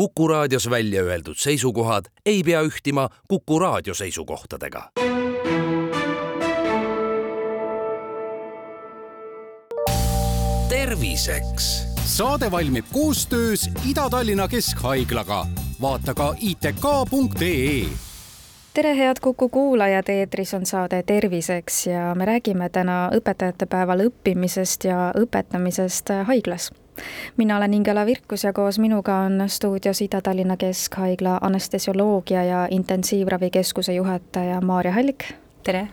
[0.00, 4.90] Kuku raadios välja öeldud seisukohad ei pea ühtima Kuku raadio seisukohtadega.
[10.68, 11.82] terviseks.
[12.04, 15.46] saade valmib koostöös Ida-Tallinna Keskhaiglaga.
[15.80, 17.86] vaata ka itk.ee
[18.74, 24.84] tere, head Kuku kuulajad, eetris on saade Terviseks ja me räägime täna õpetajate päeval õppimisest
[24.84, 26.72] ja õpetamisest haiglas
[27.36, 34.60] mina olen Ingela Virkus ja koos minuga on stuudios Ida-Tallinna Keskhaigla anestesioloogia ja intensiivravikeskuse juhataja
[34.60, 35.24] Maarja Hallik.
[35.62, 35.88] tere!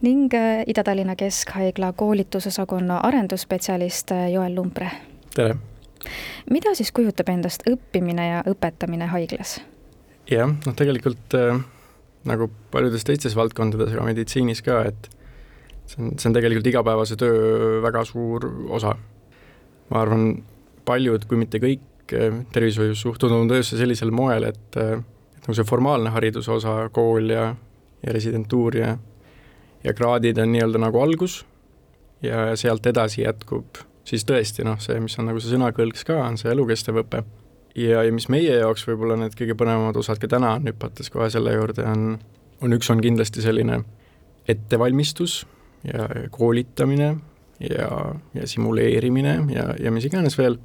[0.00, 4.90] ning äh, Ida-Tallinna Keskhaigla koolitusosakonna arendusspetsialist äh, Joel Lumpre.
[5.34, 5.56] tere!
[6.50, 9.60] mida siis kujutab endast õppimine ja õpetamine haiglas?
[10.30, 11.60] jah, noh tegelikult äh,
[12.28, 15.10] nagu paljudes teistes valdkondades, aga meditsiinis ka, et
[15.86, 18.94] see on, see on tegelikult igapäevase töö väga suur osa
[19.90, 20.28] ma arvan,
[20.84, 24.98] paljud, kui mitte kõik, eh, tervishoius suhtuvad oma töösse sellisel moel, et eh,
[25.34, 27.50] et nagu see formaalne hariduse osa, kool ja,
[28.04, 28.94] ja residentuur ja
[29.84, 31.42] ja kraadid on nii-öelda nagu algus
[32.24, 36.38] ja sealt edasi jätkub siis tõesti noh, see, mis on nagu see sõnakõlks ka, on
[36.40, 37.24] see elukestev õpe.
[37.76, 41.30] ja, ja mis meie jaoks võib-olla need kõige põnevamad osad ka täna on, hüpates kohe
[41.32, 42.18] selle juurde, on,
[42.62, 43.82] on üks on kindlasti selline
[44.48, 45.42] ettevalmistus
[45.88, 47.14] ja koolitamine
[47.70, 47.88] ja,
[48.34, 50.58] ja simuleerimine ja, ja mis iganes veel,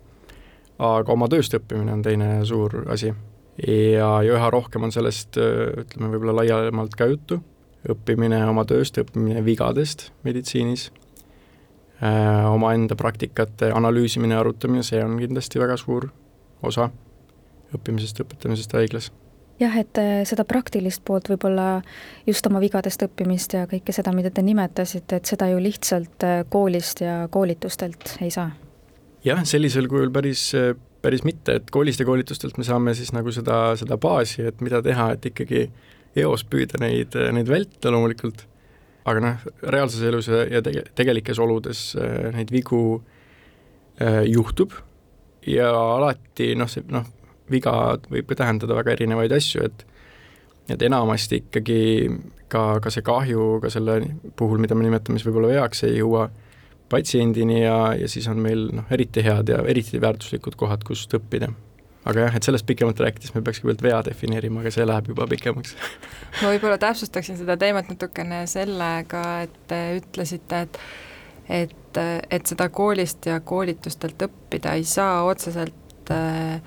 [0.80, 3.14] aga oma tööst õppimine on teine suur asi.
[3.66, 7.42] ja, ja üha rohkem on sellest, ütleme võib-olla laiemalt ka juttu,
[7.90, 10.90] õppimine oma tööst, õppimine vigadest meditsiinis,
[12.04, 16.10] äh, omaenda praktikate analüüsimine, arutamine, see on kindlasti väga suur
[16.66, 16.90] osa
[17.76, 19.12] õppimisest, õpetamisest haiglas
[19.60, 21.82] jah, et äh, seda praktilist poolt võib-olla
[22.28, 26.42] just oma vigadest õppimist ja kõike seda, mida te nimetasite, et seda ju lihtsalt äh,
[26.52, 28.52] koolist ja koolitustelt ei saa?
[29.26, 30.72] jah, sellisel kujul päris, äh,
[31.04, 34.82] päris mitte, et koolist ja koolitustelt me saame siis nagu seda, seda baasi, et mida
[34.86, 35.68] teha, et ikkagi
[36.20, 38.46] eos püüda neid, neid vältida loomulikult,
[39.10, 41.94] aga noh, reaalses elus ja, tege-, tegelikes oludes
[42.36, 42.82] neid vigu
[44.30, 44.74] juhtub
[45.48, 47.08] ja alati noh, see noh,
[47.52, 47.74] viga
[48.10, 49.86] võib tähendada väga erinevaid asju, et
[50.70, 51.80] et enamasti ikkagi
[52.52, 54.02] ka, ka see kahju ka selle
[54.38, 56.28] puhul, mida me nimetame siis võib-olla veaks, ei jõua
[56.90, 61.52] patsiendini ja, ja siis on meil noh, eriti head ja eriti väärtuslikud kohad, kust õppida.
[62.10, 65.28] aga jah, et sellest pikemalt rääkides me peaks kõigepealt vea defineerima, aga see läheb juba
[65.30, 65.76] pikemaks
[66.40, 70.82] ma võib-olla täpsustaksin seda teemat natukene sellega, et te ütlesite, et
[71.50, 71.98] et,
[72.30, 76.62] et seda koolist ja koolitustelt õppida ei saa otseselt äh,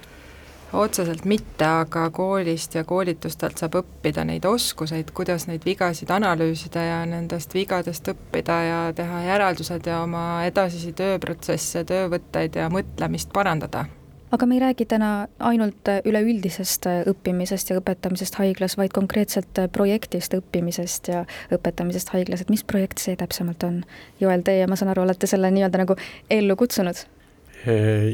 [0.73, 7.01] otseselt mitte, aga koolist ja koolitustelt saab õppida neid oskuseid, kuidas neid vigasid analüüsida ja
[7.09, 13.87] nendest vigadest õppida ja teha järeldused ja oma edasisi tööprotsesse, töövõtteid ja mõtlemist parandada
[14.33, 21.11] aga me ei räägi täna ainult üleüldisest õppimisest ja õpetamisest haiglas, vaid konkreetselt projektist õppimisest
[21.13, 23.83] ja õpetamisest haiglas, et mis projekt see täpsemalt on?
[24.25, 25.99] Joel, teie, ma saan aru, olete selle nii-öelda nagu
[26.33, 27.05] ellu kutsunud?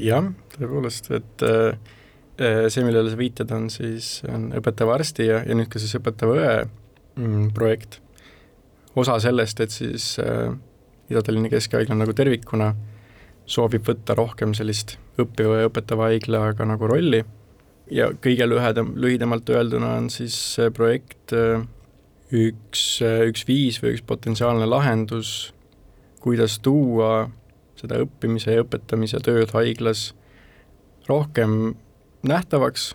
[0.03, 0.27] Jah,
[0.57, 1.98] tõepoolest, et äh, Äh,
[2.39, 6.37] see, millele sa viitad, on siis, on õpetava arsti ja, ja nüüd ka siis õpetava
[6.39, 6.53] õe
[7.19, 8.01] mm, projekt.
[8.99, 10.53] osa sellest, et siis äh,
[11.11, 12.73] Ida-Tallinna Keskhaigla nagu tervikuna
[13.49, 17.23] soovib võtta rohkem sellist õppiva ja õpetava haiglaga nagu rolli
[17.91, 21.65] ja kõige lühedam, lühidamalt öelduna on siis see projekt äh,
[22.35, 25.53] üks, äh, üks viis või üks potentsiaalne lahendus,
[26.21, 27.29] kuidas tuua
[27.79, 30.13] seda õppimise ja õpetamise tööd haiglas
[31.09, 31.77] rohkem
[32.27, 32.95] nähtavaks,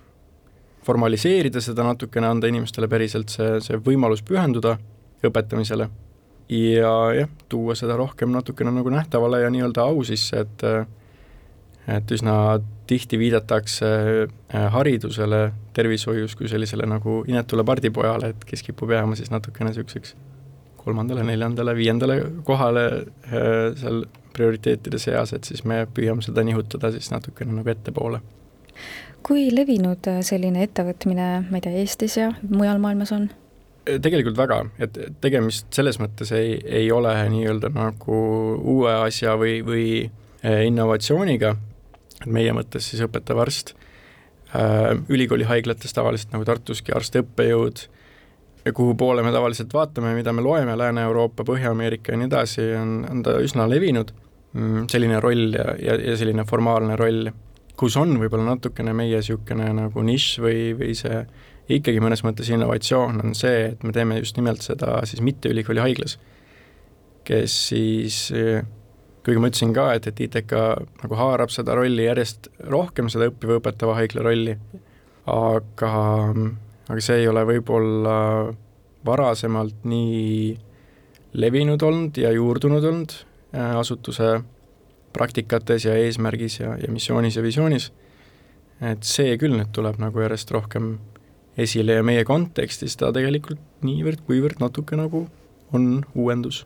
[0.83, 4.77] formaliseerida seda natukene, anda inimestele päriselt see, see võimalus pühenduda
[5.23, 5.87] õpetamisele
[6.51, 10.67] ja jah, tuua seda rohkem natukene nagu nähtavale ja nii-öelda au sisse, et
[11.87, 13.87] et üsna tihti viidatakse
[14.23, 20.15] äh, haridusele tervishoius kui sellisele nagu inetule pardipojale, et kes kipub jääma siis natukene niisuguseks
[20.79, 27.11] kolmandale, neljandale, viiendale kohale äh, seal prioriteetide seas, et siis me püüame seda nihutada siis
[27.11, 28.21] natukene nagu ettepoole
[29.23, 33.29] kui levinud äh, selline ettevõtmine, ma ei tea, Eestis ja mujal maailmas on?
[33.87, 38.19] Äh, tegelikult väga, et tegemist selles mõttes ei, ei ole nii-öelda nagu
[38.75, 41.55] uue asja või, või äh, innovatsiooniga,
[42.19, 43.75] et meie mõttes siis õpetav arst,
[45.09, 47.79] ülikooli haiglates tavaliselt nagu Tartuski arst-õppejõud,
[48.77, 53.23] kuhu poole me tavaliselt vaatame, mida me loeme, Lääne-Euroopa, Põhja-Ameerika ja nii edasi, on, on
[53.25, 54.13] ta üsna levinud,
[54.53, 57.31] mm, selline roll ja, ja, ja selline formaalne roll
[57.79, 61.23] kus on võib-olla natukene meie niisugune nagu nišš või, või see
[61.73, 65.81] ikkagi mõnes mõttes innovatsioon on see, et me teeme just nimelt seda siis mitte ülikooli
[65.83, 66.17] haiglas,
[67.27, 68.25] kes siis
[69.23, 70.53] kuigi ma ütlesin ka, et, et ITK
[71.05, 74.57] nagu haarab seda rolli järjest rohkem, seda õppiva õpetava haigla rolli,
[75.31, 75.93] aga,
[76.89, 78.17] aga see ei ole võib-olla
[79.07, 80.57] varasemalt nii
[81.39, 83.15] levinud olnud ja juurdunud olnud
[83.55, 84.35] äh, asutuse
[85.13, 87.91] praktikates ja eesmärgis ja, ja missioonis ja visioonis,
[88.81, 90.97] et see küll nüüd tuleb nagu järjest rohkem
[91.57, 95.27] esile ja meie kontekstis ta tegelikult niivõrd-kuivõrd natuke nagu
[95.73, 96.63] on uuendus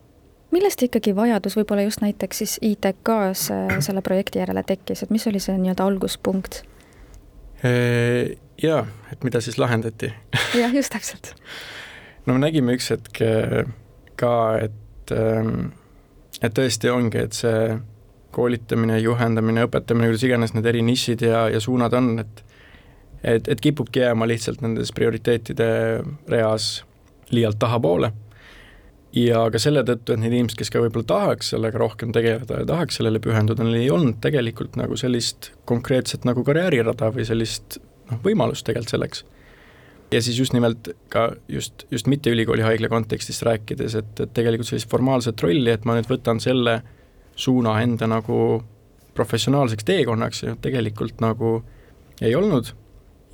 [0.54, 5.26] millest ikkagi vajadus võib-olla just näiteks siis ITK-s äh, selle projekti järele tekkis, et mis
[5.28, 6.62] oli see nii-öelda alguspunkt?
[7.64, 10.12] Äh, jaa, et mida siis lahendati
[10.62, 11.34] jah, just täpselt.
[12.26, 13.68] no me nägime üks hetk äh,
[14.18, 14.32] ka,
[14.64, 15.70] et, ähm,
[16.40, 17.76] et tõesti ongi, et see
[18.34, 22.44] koolitamine, juhendamine, õpetamine, kuidas iganes need eri nišid ja, ja suunad on, et
[23.24, 25.68] et, et kipubki jääma lihtsalt nendes prioriteetide
[26.30, 26.84] reas
[27.34, 28.12] liialt tahapoole.
[29.12, 32.66] ja ka selle tõttu, et need inimesed, kes ka võib-olla tahaks sellega rohkem tegeleda ja
[32.68, 37.80] tahaks sellele pühenduda, neil ei olnud tegelikult nagu sellist konkreetset nagu karjäärirada või sellist
[38.10, 39.24] noh, võimalust tegelikult selleks
[40.12, 44.68] ja siis just nimelt ka just, just mitte ülikooli haigla kontekstis rääkides, et, et tegelikult
[44.68, 46.78] sellist formaalset rolli, et ma nüüd võtan selle
[47.38, 48.38] suuna enda nagu
[49.18, 51.58] professionaalseks teekonnaks ju tegelikult nagu
[52.22, 52.72] ei olnud.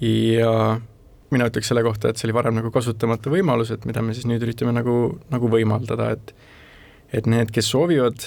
[0.05, 0.81] Ja
[1.33, 4.27] mina ütleks selle kohta, et see oli varem nagu kasutamata võimalus, et mida me siis
[4.29, 4.97] nüüd üritame nagu,
[5.33, 6.35] nagu võimaldada, et
[7.15, 8.25] et need, kes soovivad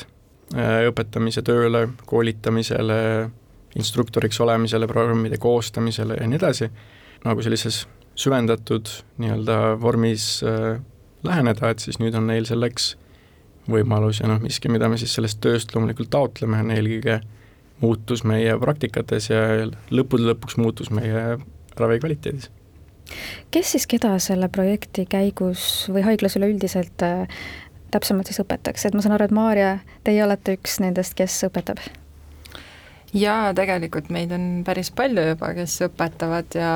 [0.55, 2.99] äh, õpetamise tööle, koolitamisele,
[3.75, 6.69] instruktoriks olemisele, programmide koostamisele ja nii edasi,
[7.25, 7.81] nagu sellises
[8.17, 8.87] süvendatud
[9.19, 10.79] nii-öelda vormis äh,
[11.27, 12.93] läheneda, et siis nüüd on neil selleks
[13.71, 17.19] võimalus ja noh, miski, mida me siis sellest tööst loomulikult taotleme, on eelkõige
[17.81, 19.41] muutus meie praktikates ja
[19.93, 21.37] lõppude lõpuks muutus meie
[21.77, 22.49] ravi kvaliteedis.
[23.51, 27.27] kes siis keda selle projekti käigus või haiglas üleüldiselt äh,
[27.91, 31.83] täpsemalt siis õpetaks, et ma saan aru, et Maarja, teie olete üks nendest, kes õpetab?
[33.13, 36.71] jaa, tegelikult meid on päris palju juba, kes õpetavad ja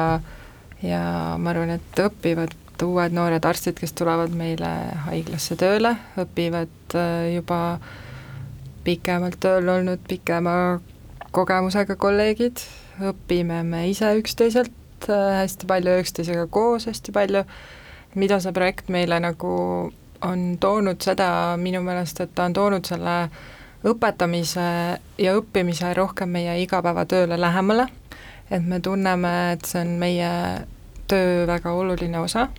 [0.82, 1.02] ja
[1.38, 2.56] ma arvan, et õpivad
[2.86, 4.69] uued noored arstid, kes tulevad meile
[5.07, 7.80] haiglasse tööle, õpivad äh, juba
[8.86, 10.54] pikemalt tööl olnud, pikema
[11.36, 12.63] kogemusega kolleegid,
[13.12, 17.45] õpime me ise üksteiselt äh, hästi palju, üksteisega koos hästi palju,
[18.19, 19.54] mida see projekt meile nagu
[20.22, 23.16] on toonud seda minu meelest, et ta on toonud selle
[23.88, 24.66] õpetamise
[25.22, 27.88] ja õppimise rohkem meie igapäevatööle lähemale.
[28.51, 30.31] Et me tunneme, et see on meie
[31.10, 32.50] töö väga oluline osa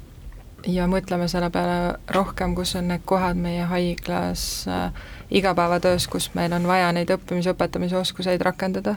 [0.66, 4.92] ja mõtleme selle peale rohkem, kus on need kohad meie haiglas äh,
[5.30, 8.96] igapäevatöös, kus meil on vaja neid õppimise, õpetamise oskuseid rakendada.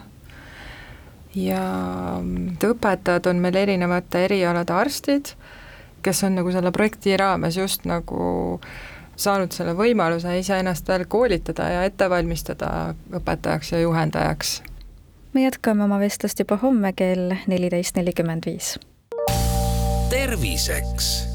[1.36, 1.62] ja
[2.22, 5.34] mm, õpetajad on meil erinevate erialade arstid,
[6.02, 8.62] kes on nagu selle projekti raames just nagu
[9.16, 14.62] saanud selle võimaluse iseennast veel koolitada ja ette valmistada õpetajaks ja juhendajaks
[15.36, 18.76] me jätkame oma vestlust juba homme kell neliteist nelikümmend viis.
[20.10, 21.35] terviseks.